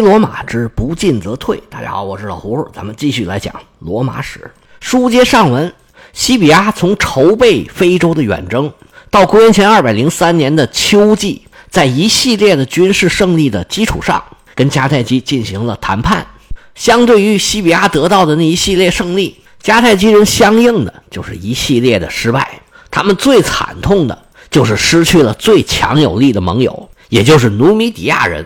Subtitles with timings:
[0.00, 1.62] 罗马之不进则退。
[1.70, 4.50] 大家好，我是老胡胡，咱们继续来讲罗马史。
[4.80, 5.72] 书接上文，
[6.12, 8.72] 西比亚从筹备非洲的远征
[9.10, 14.22] 到公元前二百零三年的秋季，在一系列的军事胜利的基础上，
[14.54, 16.26] 跟迦太基进行了谈判。
[16.74, 22.60] 相对于西比亚得到的那一系列胜利，迦太基人相应的就是一系列的失败。
[22.90, 24.18] 他们最惨痛的
[24.50, 28.44] 就是失去了最强有力的盟友，也就是努米底亚人。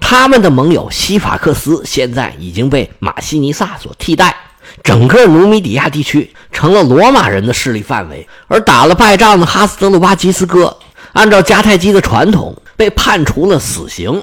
[0.00, 4.34] 他们的盟友西法克斯现在已经被马西尼萨所替代，
[4.82, 8.26] 整个努米底亚地区成了罗马人的势力范围。
[8.46, 10.76] 而打了败仗的哈斯德鲁巴基斯哥，
[11.12, 14.22] 按照迦太基的传统，被判处了死刑。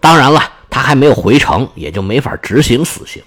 [0.00, 3.22] 当然了，他还没有回城，也就没法执行死刑。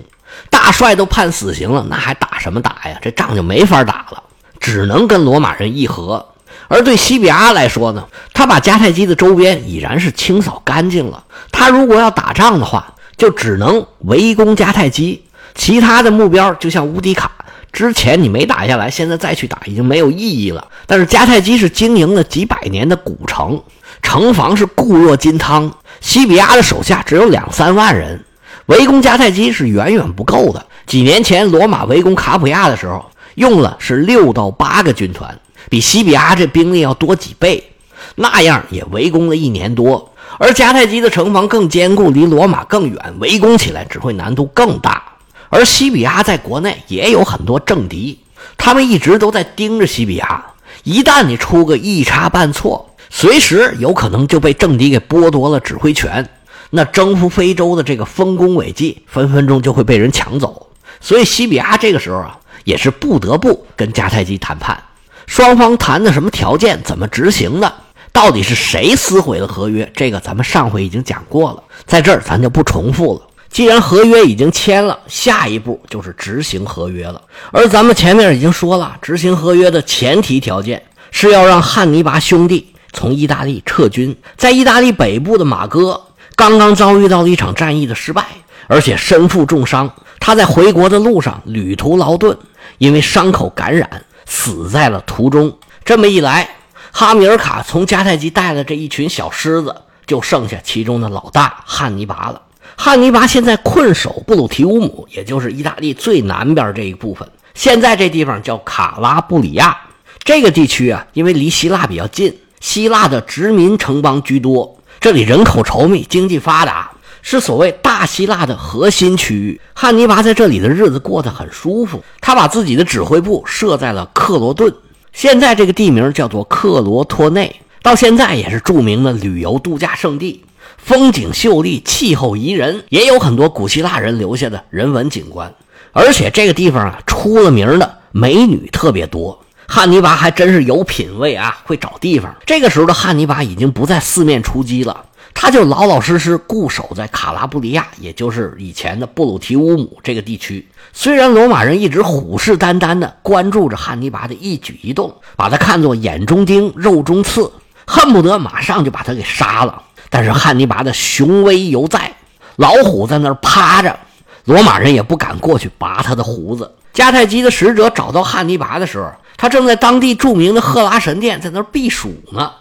[0.50, 2.98] 大帅都判死刑了，那还打什么打呀？
[3.02, 4.24] 这仗就没法打了，
[4.60, 6.26] 只能跟罗马人议和。
[6.70, 11.22] 而对西比阿来说呢，他把迦太基的周边已然是清扫干净了。
[11.52, 15.24] 他如果要打仗的话，就只能围攻迦太基，
[15.56, 17.32] 其他的目标就像乌迪卡，
[17.74, 20.68] 之前你没打下来，现在再去打已经没有意义了。
[20.86, 23.62] 但是迦太基是经营了几百年的古城，
[24.02, 25.74] 城防是固若金汤。
[26.00, 28.24] 西比阿的手下只有两三万人，
[28.68, 30.66] 围攻迦太基是远远不够的。
[30.86, 35.38] 几年前罗马围攻卡普亚的时候，用了是六到八个军团。
[35.70, 37.72] 比西比阿这兵力要多几倍，
[38.16, 40.14] 那样也围攻了一年多。
[40.38, 45.04] 而迦太基的城防更坚固，离罗马更远，围攻起来只会难度更大。
[45.50, 48.20] 而西比阿在国内也有很多政敌，
[48.58, 50.46] 他们一直都在盯着西比阿。
[50.84, 56.28] 一旦你出个一差半错，随时有可能就被政敌给剥夺了指挥权。
[56.70, 60.68] 那征服非洲的这个丰功伟绩，分分钟就会被人抢走。
[61.02, 64.82] 所以西比阿这个时候啊，也是不得不跟迦太基谈判。
[65.30, 66.82] 双方谈的什么条件？
[66.84, 67.72] 怎么执行的？
[68.12, 69.90] 到底是谁撕毁了合约？
[69.96, 73.22] 这个咱们上回已经讲过了，在这儿咱就不重复了。
[73.52, 77.22] 既然合约已经签了，下一步就是执行合约了。
[77.52, 80.82] 而咱们前面已经说了，执行合约的前提条件
[81.12, 84.18] 是要让汉尼拔兄弟从意大利撤军。
[84.36, 86.02] 在意大利北部的马哥
[86.36, 88.26] 刚刚遭遇到了一场战役的失败，
[88.66, 92.36] 而且身负重伤，他在回国的路上旅途劳顿，
[92.80, 93.88] 因为伤口感染。
[94.30, 95.58] 死在了途中。
[95.84, 96.50] 这么一来，
[96.92, 99.76] 哈米尔卡从迦太基带了这一群小狮子，
[100.06, 102.42] 就剩下其中的老大汉尼拔了。
[102.78, 107.28] 汉尼拔现在困守布鲁提乌姆，也就是意大利最南边这一部分。
[107.56, 109.76] 现在这地方叫卡拉布里亚。
[110.24, 116.92] 这个地区啊，因为离希腊比较近，希腊的殖民城邦居多，这里人口稠密，经济发达。
[117.22, 122.04] 是所谓大希腊的核心区域，汉尼拔在这里的日子过得很舒服。
[122.22, 124.74] 他把自己的指挥部设在了克罗顿，
[125.12, 130.44] 现在这个地名叫做克罗托内，到现在也是著名的旅游度假胜地，
[130.78, 135.54] 风景秀丽，气候宜人，也有很多古希腊人留下的人文景观。
[135.92, 139.44] 而且这个地方啊，出了名的美女特别多。
[139.68, 142.36] 汉尼拔还真是有品位啊，会找地方。
[142.46, 145.06] 这个时候的汉尼拔已经不再四面出击了。
[145.34, 150.68] 他就老老实实固守在卡拉布里亚，也就是以前的布鲁提乌姆这个地区。
[150.92, 157.52] 虽然罗马人一直虎视眈眈地关注着汉尼拔的一举一动，把他看作眼中钉、肉中刺，
[157.86, 159.82] 恨不得马上就把他给杀了。
[160.10, 162.14] 但是汉尼拔的雄威犹在，
[162.58, 163.98] 老虎在那儿趴着，
[164.46, 166.70] 罗马人也不敢过去拔他的胡子。
[166.94, 172.52] 迦太基的使者找到汉尼拔的时候，他正在当地著名的赫拉神殿在那儿避暑呢。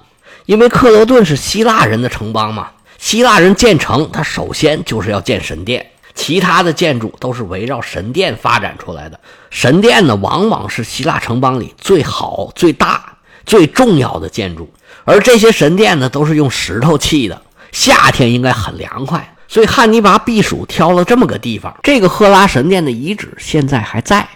[0.49, 9.21] 因为克罗顿是希腊人的城邦嘛，希腊人建城，他首先就是要建神殿，其他的建筑都是围绕神殿发展出来的。
[9.51, 13.13] 神殿呢，往往是希腊城邦里最好、最大、
[13.45, 14.67] 最重要的建筑，
[15.05, 21.77] 而这些神殿呢，都是用石头砌的，夏天应该很凉快，所以汉尼拔避暑挑了这么个地方。
[21.83, 24.27] 这个赫拉神殿的遗址现在还在，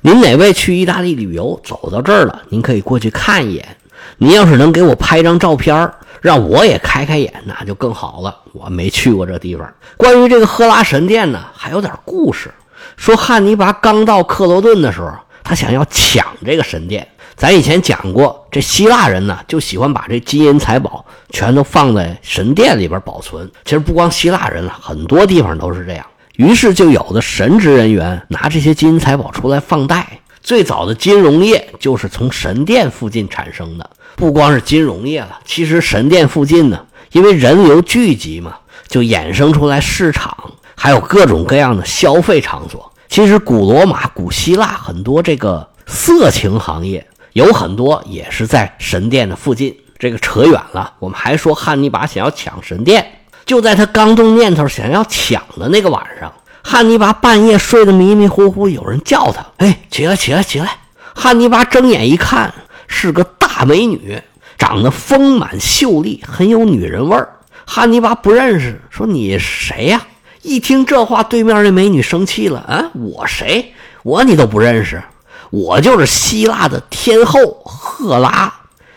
[0.00, 3.76] 您哪位去意大利旅游走到这儿了，您可以过去看一眼。
[4.16, 8.34] 你要是能给我拍张照片，让我也开开眼，那就更好了。
[8.52, 9.70] 我没去过这地方。
[9.96, 12.50] 关于这个赫拉神殿呢，还有点故事。
[12.96, 15.12] 说汉尼拔刚到克罗顿的时候，
[15.44, 17.06] 他想要抢这个神殿。
[17.36, 23.48] 咱以前讲过，这希腊人呢就喜欢把这金银财宝全都放在神殿里边保存。
[23.64, 26.04] 其实不光希腊人了，很多地方都是这样。
[26.34, 30.18] 于是就有的神职人员拿这些金银财宝出来放贷。
[30.40, 33.88] 最早的金融业就是从神殿附近产生的。
[34.18, 36.80] 不光是金融业了，其实神殿附近呢，
[37.12, 38.52] 因为人流聚集嘛，
[38.88, 40.36] 就衍生出来市场，
[40.74, 42.92] 还有各种各样的消费场所。
[43.08, 49.74] 其实古罗马、古希腊很多这个色情行业，有很多也是在神殿的附近。
[50.00, 56.32] 这个扯远了，我们还说汉尼拔想要抢神殿，就在他刚动念头想要抢的那个晚上，
[56.62, 60.76] 汉尼拔半夜睡得迷迷糊糊，有人叫他：“哎，起来，起来，起来！”
[61.14, 62.52] 汉尼拔睁眼一看，
[62.88, 64.20] 是个大美女，
[64.58, 67.28] 长得丰满秀丽，很有女人味儿。
[67.64, 70.02] 汉尼拔不认识，说：“你谁呀？”
[70.42, 73.72] 一听这话，对面那美女生气了：“啊，我谁？
[74.02, 75.02] 我你都不认识？
[75.50, 78.52] 我就是希腊的天后赫拉。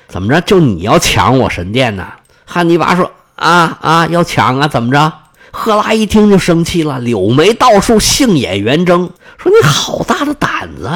[0.08, 0.42] 怎么着？
[0.42, 2.08] 就你要抢我神殿呢？”
[2.46, 4.68] 汉尼拔说：“啊啊，要抢啊！
[4.68, 5.12] 怎么着？”
[5.52, 10.90] 赫拉一听就生气了，柳眉倒竖，杏眼圆睁，说：“你好大的胆子！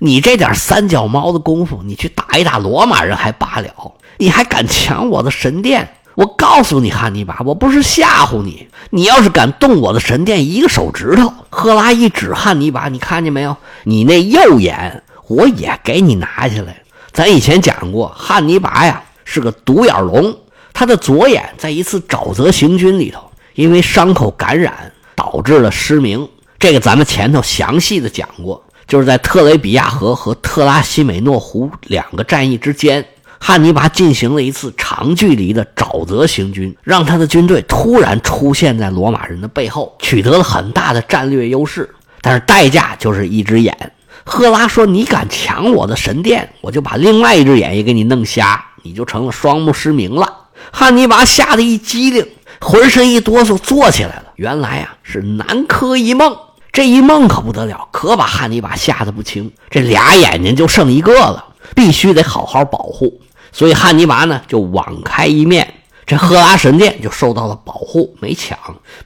[0.00, 8.68] 你这点三脚猫的功夫，你去打一打罗马人还罢了，你还敢抢我的神殿？”我告诉你，汉尼拔，我不是吓唬你。
[8.90, 13.56] 你要是敢动我的神殿一个手指头，赫拉一指汉尼拔，你看见没有？
[13.84, 16.82] 你那右眼我也给你拿下来。
[17.12, 20.36] 咱以前讲过，汉尼拔呀是个独眼龙，
[20.74, 26.28] 他的左眼在一次沼泽行军里头，因为伤口感染导致了失明。
[26.58, 33.06] 这个咱们前头详细的讲过，就是在特雷比亚河和特拉西美诺湖两个战役之间。
[33.38, 41.88] 汉尼拔进行了一次长距离的沼泽行军，让他的军队突然出现在罗马人的背后，取得了很大的战略优势。
[42.20, 43.92] 但是代价就是一只眼。
[44.24, 50.30] 赫拉说：“你敢抢我的神殿，我就把另外一只眼也给你弄瞎，你就成了双目失明了。”
[50.72, 52.26] 汉尼拔吓得一激灵，
[52.60, 54.24] 浑身一哆嗦，坐起来了。
[54.34, 56.36] 原来啊，是南柯一梦。
[56.72, 59.50] 这一梦可不得了，可把汉尼拔吓得不轻。
[59.68, 61.44] 这俩眼睛就剩一个了，
[61.74, 63.20] 必须得好好保护。
[63.52, 65.74] 所以汉尼拔呢就网开一面，
[66.06, 68.56] 这赫拉神殿就受到了保护，没抢，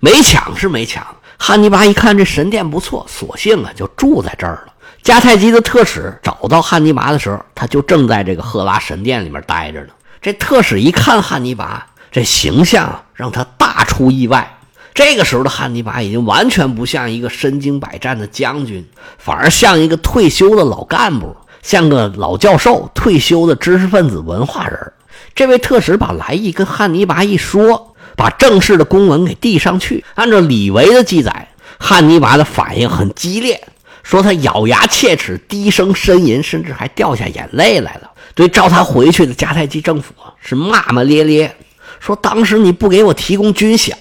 [0.01, 1.07] 没抢是没抢。
[1.39, 4.73] 汉尼拔一看这神殿不错，索性啊就住在这儿了。
[5.03, 9.89] 迦太基的特使找到汉尼拔的时候，他就正在这个赫拉神殿里面待着呢。
[10.23, 14.59] 这特使一看汉尼拔这形象，让他大出意外。
[14.95, 18.87] 这个时候的汉尼拔已经完全不像一个身经百战的将军，
[19.19, 21.37] 反而像一个退休的老干部。
[21.63, 24.93] 像个老教授，退休的知识分子、文化人。
[25.35, 30.05] 这位特使把来意跟汉尼拔一说，把正式的公文给递上去。
[30.15, 31.49] 按照李维的记载，
[31.79, 33.67] 汉尼拔的反应很激烈，
[34.03, 38.11] 说他咬牙切齿，低声呻吟，甚至还掉下眼泪来了。
[38.35, 40.13] 对召他回去的迦太基政府
[40.43, 41.57] 是骂骂咧咧，
[41.99, 43.95] 说当时你不给我提供军饷，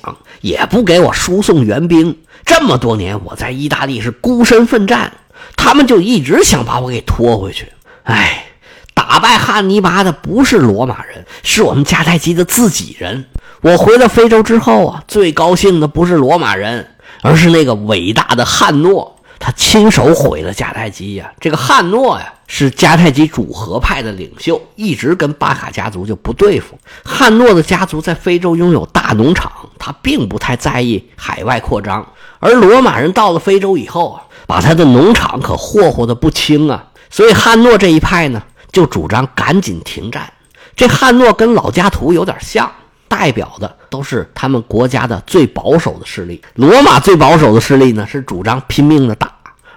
[0.43, 5.13] 也不给我输送援兵，这么多年我在意大利是孤身奋战。
[5.55, 7.71] 他们就一直想把我给拖回去。
[8.03, 8.47] 哎，
[8.93, 13.25] 打败汉尼拔的不是罗马人，是我们迦太基的自己人。
[13.61, 16.85] 我回到非洲之后啊，最高兴的不是罗马人，
[17.21, 21.31] 而是那个伟大的汉诺，他亲手毁了迦太基呀。
[21.39, 26.77] 这个汉诺呀，是迦太基主和派的领袖，一直跟巴卡家族就不对付。
[27.05, 29.49] 汉诺的家族在非洲拥有大农场，
[29.83, 32.05] 他并不太在意海外扩张。
[32.39, 34.19] 而罗马人到了非洲以后。
[34.45, 38.43] 把他的农场可霍霍的不轻啊，所以汉诺这一派呢，
[38.73, 40.31] 就主张赶紧停战。
[40.75, 42.69] 这汉诺跟老加图有点像，
[43.07, 46.41] 代表的都是他们国家的最保守的势力。
[46.55, 49.29] 罗马最保守的势力呢，是主张拼命的打；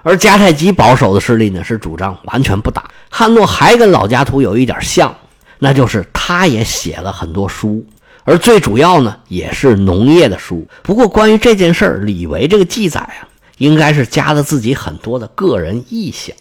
[0.03, 2.83] 而迦太基保守的势力呢，是主张完全不打。
[3.09, 5.15] 汉诺还跟老加图有一点像，
[5.59, 7.85] 那就是他也写了很多书，
[8.27, 10.67] 而最主要呢，也是农业的书。
[10.83, 13.25] 不过关于这件事儿，李维这个记载啊。
[13.57, 16.35] 应该是加了自己很多的个人臆想。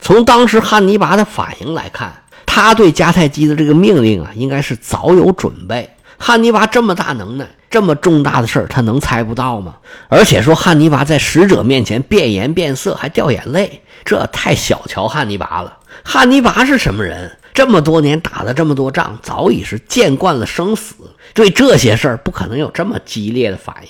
[0.00, 2.10] 从当时汉尼拔的反应来看，
[2.46, 5.90] 他对迦太基的这个命令啊，应该是早有准备。
[6.16, 9.74] 汉尼拔这么大能耐，这么重大的事儿，他能猜不到吗？
[10.08, 15.76] 而且说汉尼拔在使者面前变颜变色，还掉眼泪，这太小瞧汉尼拔了。
[16.02, 17.36] 汉尼拔是什么人？
[17.52, 20.94] 这么多年打了这么多仗，早已是见惯了生死，
[21.34, 23.88] 对这些事儿不可能有这么激烈的反应。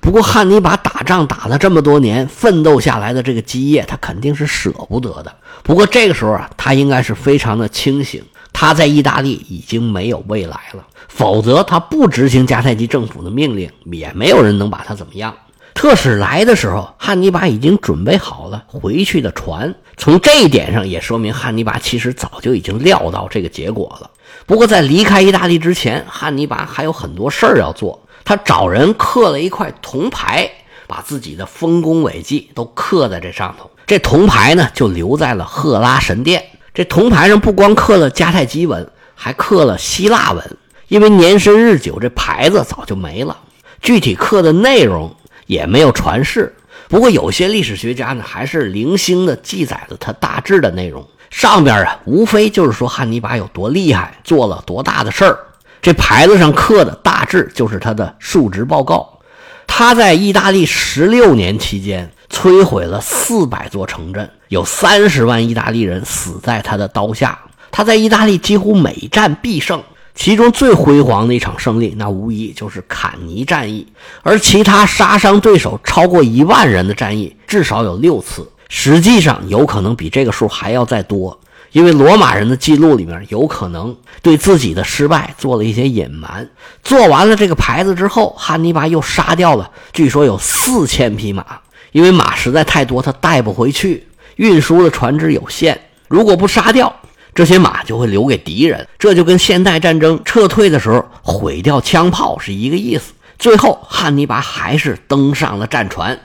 [0.00, 5.34] 不过汉尼拔打仗打了这么多年，奋斗下来的这个基业，他肯定是舍不得的。
[5.62, 8.22] 不过这个时候啊，他应该是非常的清醒，
[8.52, 10.84] 他在意大利已经没有未来了。
[11.08, 15.34] 否则他不执行迦太基政府的命令，也没有人能把他怎么样。
[15.74, 19.74] 特使来的时候，汉尼拔已经准备好了回去的船。
[19.96, 24.10] 从这一点上也说明汉尼拔其实早就已经料到这个结果了。
[24.46, 28.00] 不过在离开意大利之前，汉尼拔还有很多事儿要做。
[28.24, 30.50] 他找人刻了一块铜牌，
[30.86, 33.70] 把自己的丰功伟绩都刻在这上头。
[33.86, 36.42] 这铜牌呢，就留在了赫拉神殿。
[36.72, 40.56] 这铜牌上不光刻了迦太基文，还刻了希腊文。
[40.88, 43.36] 因为年深日久，这牌子早就没了，
[43.82, 45.14] 具体刻的内容
[45.46, 46.54] 也没有传世。
[46.88, 51.06] 不过有些历史学家呢，还是零星的记载了他大致的内容。
[51.30, 55.38] 上边啊，无非就是说汉尼拔有多厉害，做了多大的事儿。
[55.82, 59.18] 这牌子上刻的大致就是他的述职报告。
[59.66, 67.38] 他在意大利十六年期间，摧毁了四百座城镇，有三十万意大利人死在他的刀下。
[67.72, 69.82] 他在意大利几乎每战必胜，
[70.14, 73.86] 其中最辉煌的一场胜利，那无疑就是坎尼战役。
[74.22, 81.38] 而其他杀伤对手超过一万人的战役，至少有六次，实际上有可能比这个数还要再多。
[81.72, 86.48] 因为罗马人的记录里面有可能对自己的失败做了一些隐瞒。
[86.84, 91.44] 做完了这个牌子之后，汉尼拔又杀掉了，据说有四千匹马，
[91.90, 94.06] 因为马实在太多，他带不回去，
[94.36, 95.80] 运输的船只有限。
[96.06, 96.94] 如果不杀掉
[97.34, 98.86] 这些马，就会留给敌人。
[98.98, 103.12] 这就跟现代战争撤退的时候毁掉枪炮是一个意思。
[103.38, 106.18] 最后，汉尼拔还是登上了战船，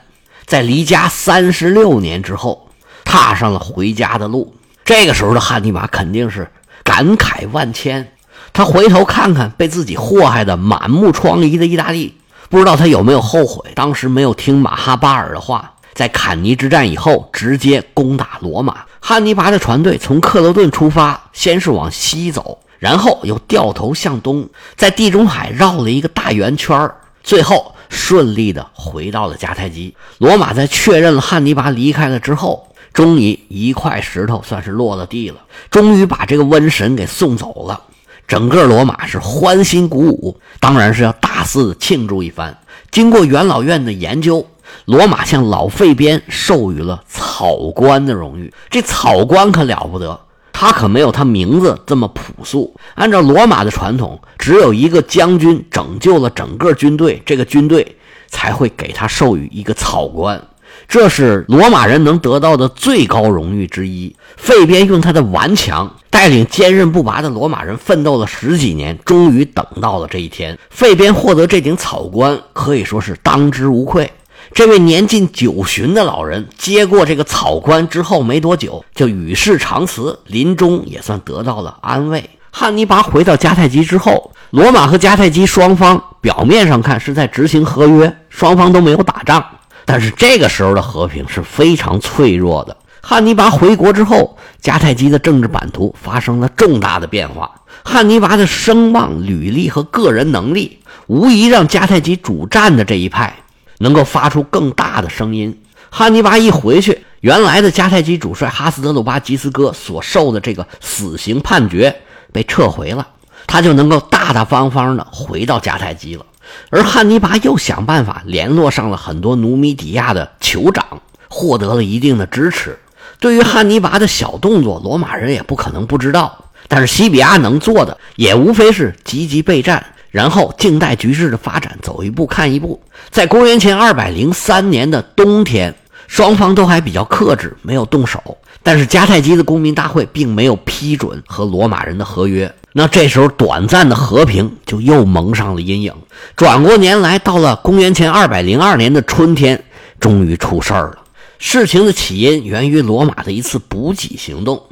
[0.46, 2.68] 在离家三十六年之后，
[3.04, 4.54] 踏上了回家的路。
[4.84, 6.48] 这个时候的汉尼拔肯定是
[6.84, 8.12] 感慨万千，
[8.52, 12.14] 他回头看看被自己祸害的满目疮痍的意大利，
[12.48, 18.84] 不知道他有没有后悔当时没有听马哈巴尔的话，在坎尼之战以后直接攻打罗马。
[19.00, 26.88] 汉尼拔的船队从克罗顿出发，先是往西走，然后又掉头向东，在地中海绕了一个大圆圈
[27.22, 29.94] 最后顺利的回到了迦太基。
[30.18, 32.66] 罗马在确认了汉尼拔离开了之后。
[32.92, 35.36] 终于一块石头算是落了地了，
[35.70, 37.80] 终于把这个瘟神给送走了。
[38.26, 42.58] 整个罗马是欢欣鼓舞，当然是要大肆庆祝一番。
[42.90, 44.44] 经过元老院的研究，
[44.86, 48.52] 罗马向老费边授予了草官的荣誉。
[48.68, 50.18] 这草官可了不得，
[50.52, 52.74] 他可没有他名字这么朴素。
[52.94, 57.96] 按照罗马的传统，只有一个将军拯救了整个军队，这个军队
[58.28, 60.42] 才会给他授予一个草官。
[60.88, 64.14] 这是罗马人能得到的最高荣誉之一。
[64.36, 70.56] 费边用他的顽强，带领坚韧不拔的罗马人奋斗了十几年，终于等到了这一天。
[70.70, 74.10] 费边获得这顶草冠，可以说是当之无愧。
[74.52, 82.28] 这位年近九旬的老人接过这个草冠之后没多久，就与世长辞，临终也算得到了安慰。
[82.50, 89.44] 汉尼拔回到迦太基之后，罗马和迦太基双方表面上看是在执行合约，双方都没有打仗。
[89.84, 92.76] 但是这个时候的和平是非常脆弱的。
[93.00, 97.50] 汉尼拔回国之后，迦太基的政治版图发生了重大的变化。
[97.84, 103.34] 汉尼拔的声望、履历和个人能力，无疑让迦太基主战的这一派
[103.80, 105.60] 能够发出更大的声音。
[105.90, 113.06] 汉尼拔一回去，原来的迦太基主帅哈斯德鲁巴吉斯哥所受的这个死刑判决被撤回了，
[113.46, 116.24] 他就能够大大方方的回到迦太基了。
[116.70, 122.78] 而汉尼拔又想办法联络上了很多努米底亚的酋长，获得了一定的支持。
[123.18, 126.44] 对于汉尼拔的小动作，罗马人也不可能不知道。
[126.68, 132.80] 但是西比亚能做的也无非是积极备战，然后静待局势的发展，走一步看一步。
[133.10, 135.74] 在公元前二百零三年的冬天，
[136.06, 138.36] 双方都还比较克制，没有动手。
[138.62, 142.52] 但是迦太基的公民大会并没有批准和罗马人的合约。
[142.72, 145.92] 那这时候，短暂的和平就又蒙上了阴影。
[146.36, 149.64] 转过年来，到了公元前二百零二年的春天，
[149.98, 150.98] 终于出事儿了。
[151.38, 154.62] 事情的起因源于罗马的一次补给行动。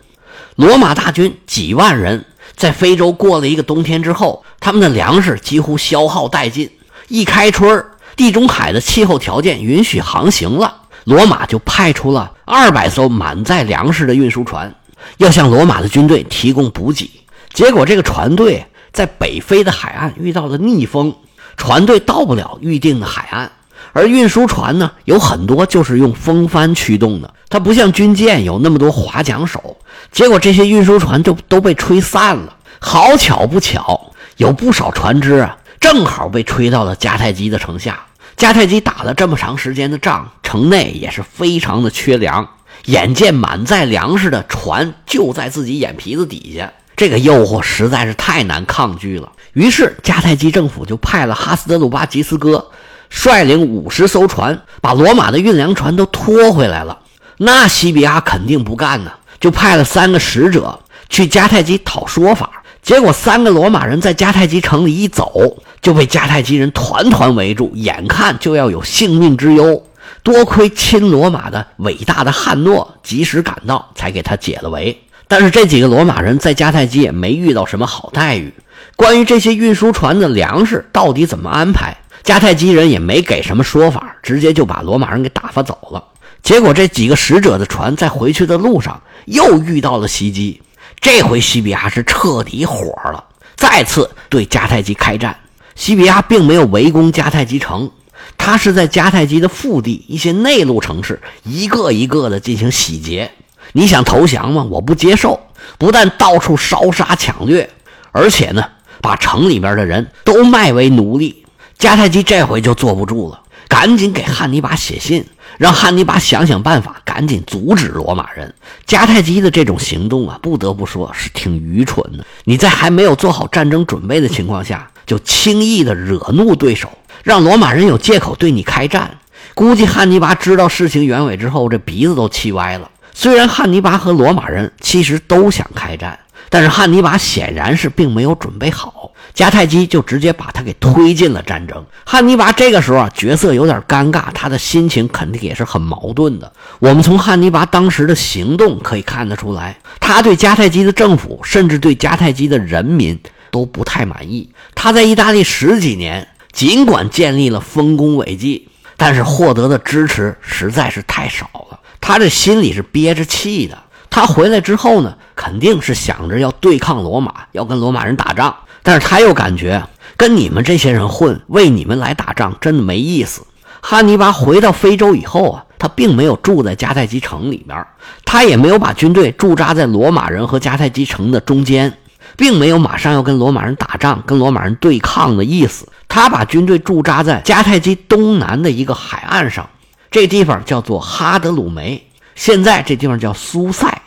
[0.55, 2.25] 罗马大军几万人
[2.57, 6.71] 在非洲过了一个冬天之后，他们的粮食几乎消耗殆尽。
[7.09, 7.85] 一开春，
[8.17, 14.75] 地中海的气候条件允许航行了，罗马就派出了二百艘满载粮食的运输船，
[15.17, 17.11] 要向罗马的军队提供补给。
[17.55, 21.15] 结果，这个船队在北非的海岸遇到了逆风，
[21.57, 23.51] 船队到不了预定的海岸。
[23.95, 29.79] 而运输船呢，有很多就是用风帆驱动的，它不像军舰有那么多划桨手。
[30.13, 32.57] 结果，这些运输船就都被吹散了。
[32.81, 38.01] 好巧不巧，有不少船只啊，正好被吹到了迦太基的城下。
[38.37, 42.49] 迦太基打了这么长时间的仗，城内也是非常的缺粮。
[42.85, 46.73] 眼见满载粮食的船就在自己眼皮子底下。
[46.97, 52.71] 这个诱惑实在是太难抗拒了，于是迦太基政府就派了哈斯德鲁巴吉斯哥
[53.11, 56.99] 率领五十艘船，把罗马的运粮船都拖回来了。
[57.37, 60.79] 那西比亚肯定不干呢，就派了三个使者
[61.09, 62.63] 去迦太基讨说法。
[62.83, 69.85] 结果三个罗马人在迦太基城里一走，就被迦太基人团团围住，眼看就要有性命之忧。
[70.23, 74.99] 多亏亲罗马的伟大的汉诺及时赶到，才给他解了围。
[75.27, 78.53] 但是这几个罗马人在迦太基也没遇到什么好待遇。
[78.97, 86.03] 关于这些运输船的粮食到底怎么安排，迦太基人也没给什么说法，直接就把罗马人给打发走了。
[86.43, 90.63] 结果这几个使者的船在回去的路上又遇到了袭击，
[91.01, 93.25] 这回西比亚是彻底火了。
[93.57, 95.37] 再次对迦太基开战。
[95.75, 97.91] 西比亚并没有围攻迦太基城，
[98.37, 103.31] 他是在迦太基的腹地一些内陆城市一个一个的进行洗劫。
[103.73, 104.67] 你想投降吗？
[104.71, 105.39] 我不接受！
[105.77, 107.69] 不但到处烧杀抢掠，
[108.11, 108.65] 而且呢，
[109.03, 111.45] 把城里边的人都卖为奴隶。
[111.79, 113.41] 迦太基这回就坐不住了，
[113.79, 115.25] 赶紧给汉尼拔写信，
[115.57, 118.53] 让汉尼拔想想办法，赶紧阻止罗马人。
[118.85, 122.27] 迦太基的这种行动啊，不得不说是挺愚蠢的。
[122.43, 126.91] 你在还没有做好战争准备的情况下，就轻易的惹怒对手，
[127.23, 129.17] 让罗马人有借口对你开战。
[129.55, 132.91] 估计汉尼拔知道事情原委之后，这鼻子都气歪了。
[133.15, 136.19] 虽然汉尼拔和罗马人其实都想开战，
[136.51, 138.98] 但是汉尼拔显然是并没有准备好，
[139.39, 141.87] 迦太基就直接把他给推进了战争。
[142.05, 146.53] 汉尼拔这个时候啊，角色有点尴尬，他的心情肯定也是很矛盾的。
[146.81, 153.17] 我们从汉尼拔当时的行动可以看得出来，他对迦太基的政府，甚至对迦太基的人民
[153.53, 154.51] 都不太满意。
[154.75, 161.79] 他在意大利十几年，尽管建立了丰功伟绩，但是获得的支持实在是太少了。
[162.01, 163.79] 他这心里是憋着气的。
[164.11, 168.53] 他回来之后呢，肯定是想着要对抗罗马，要跟罗马人打仗。
[168.89, 173.43] 但是他又感觉跟你们这些人混，为你们来打仗，真的没意思。
[173.83, 177.87] 汉尼拔回到非洲以后啊，他并没有住在迦太基城里面，
[178.25, 181.99] 他也没有把军队驻扎在罗马人和迦太基城的中间，
[182.35, 185.87] 并没有马上要跟罗马人打仗、跟罗马人对抗的意思。
[186.09, 189.69] 他把军队驻扎在迦太基东南的一个海岸上。
[190.11, 192.03] 这地方叫做哈德鲁梅，
[192.35, 194.01] 现在这地方叫苏塞，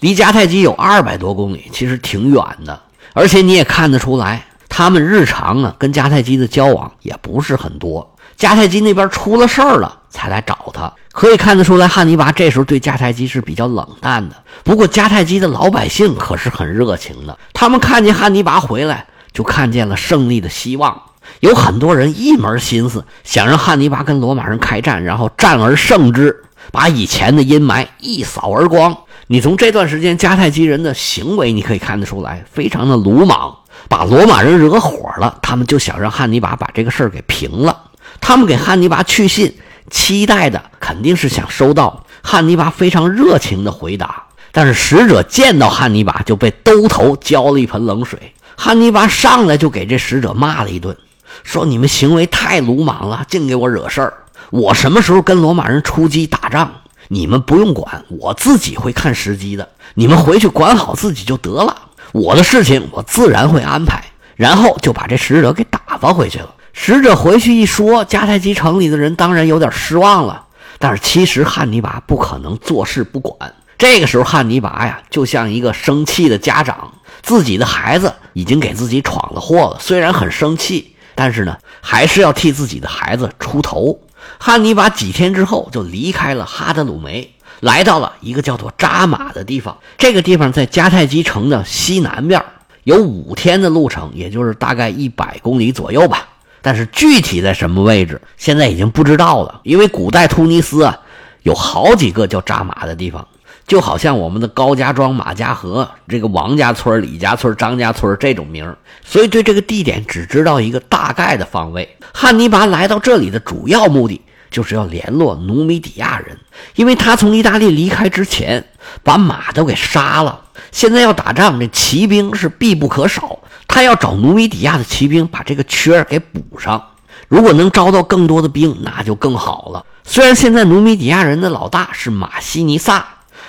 [0.00, 2.82] 离迦太基有二百多公里，其实挺远的。
[3.18, 8.14] 而且你也看得出来，他们日常啊跟迦太基的交往也不是很多。
[8.38, 14.36] 迦太基那边出了事儿了才来找他，可以看得出来，汉尼拔这时候对迦太基是比较冷淡的。
[14.62, 21.02] 不过迦太基的老百姓可是很热情的，他们看见汉尼拔回来，就看见了胜利的希望。
[21.40, 28.96] 有很多人一门心思想让汉尼拔跟罗马人开战，然后战而胜之，把以前的阴霾一扫而光。
[29.30, 37.90] 你从这段时间迦太基人的行为，你可以看得出来，非常的鲁莽，把罗马人惹火了，他们就想让汉尼拔把这个事儿给平了。
[38.22, 39.54] 他们给汉尼拔去信，
[39.90, 44.24] 期待的肯定是想收到汉尼拔非常热情的回答。
[44.50, 48.32] 但是使者见到汉尼拔，就被兜头浇了一盆冷水。
[48.56, 50.96] 汉尼拔上来就给这使者骂了一顿。
[51.44, 54.14] 说你们行为太鲁莽了，净给我惹事儿。
[54.48, 56.72] 我什么时候跟罗马人出击打仗，
[57.08, 59.68] 你们不用管，我自己会看时机的。
[59.94, 61.76] 你们回去管好自己就得了，
[62.12, 64.04] 我的事情我自然会安排。
[64.36, 66.54] 然后就把这使者给打发回去了。
[66.72, 70.44] 使者回去一说，迦太基城里的人当然有点失望了。
[70.78, 73.52] 但是其实汉尼拔不可能坐视不管。
[73.76, 80.94] 这个时候，汉尼拔呀，就像一个生气的家长，自己的孩子已经给自己闯了祸了，虽然很生气。
[81.16, 83.98] 但是呢，还是要替自己的孩子出头。
[84.36, 89.78] 汉尼拔几天之后就离开了哈德鲁梅，来到了一个叫做扎马的地方。
[89.96, 92.42] 这个地方在迦太基城的西南面，
[92.84, 96.28] 有五天的路程，也就是大概一百公里左右吧。
[96.60, 100.98] 但是具体在什么位置，现在已经不知道了，因为古代突尼斯啊，
[101.44, 103.26] 有好几个叫扎马的地方。
[103.68, 111.86] 就好像我们的高家庄、马家河，这个王家村、李家村、张家村这种名所以对这个地点只知道一个大概的方位。
[112.14, 116.38] 汉尼拔来到这里的主要目的就是要联络努米底亚人，
[116.76, 118.64] 因为他从意大利离开之前
[119.02, 120.40] 把马都给杀了，
[120.72, 123.38] 现在要打仗，这骑兵是必不可少。
[123.66, 126.82] 他要找努米底亚的骑兵把这个缺给补上。
[127.28, 129.84] 如果能招到更多的兵，那就更好了。
[130.04, 133.06] 虽然现在努米底亚人的老大是马西尼萨。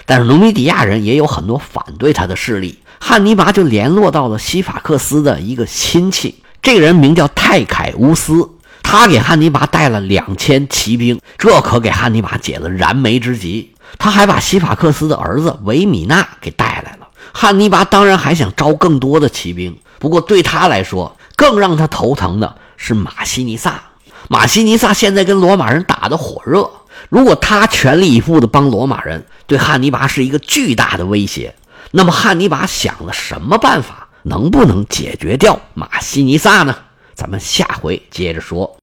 [0.09, 8.49] 但是努米底亚人也有很多反对他的势力，汉尼拔就联络到了西法克斯的一个亲戚，这个人名叫泰凯乌斯，
[8.81, 13.75] 他给汉尼拔带了两千骑兵，这可给汉尼拔解了燃眉之急。
[13.99, 17.07] 他还把西法克斯的儿子维米纳给带来了。
[17.31, 23.79] 汉尼拔当然还想招更多的骑兵，不过对他来说，更让他头疼的是马西尼萨。
[24.27, 26.67] 马西尼萨现在跟罗马人打得火热。
[27.07, 31.55] 如果他全力以赴地帮罗马人，对汉尼拔是一个巨大的威胁。
[31.91, 36.75] 那么汉尼拔想了什么办法，能不能解决掉马西尼萨呢？
[37.15, 38.77] 咱们下回接着说。